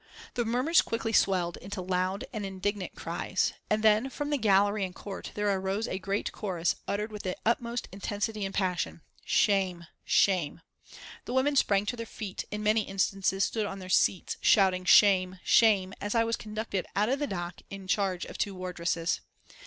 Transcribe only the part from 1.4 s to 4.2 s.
into loud and indignant cries, and then